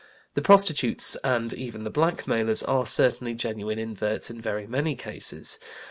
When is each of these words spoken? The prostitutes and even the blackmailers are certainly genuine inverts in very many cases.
The 0.33 0.41
prostitutes 0.41 1.15
and 1.23 1.53
even 1.53 1.83
the 1.83 1.91
blackmailers 1.91 2.63
are 2.63 2.87
certainly 2.87 3.35
genuine 3.35 3.77
inverts 3.77 4.31
in 4.31 4.41
very 4.41 4.65
many 4.65 4.95
cases. 4.95 5.59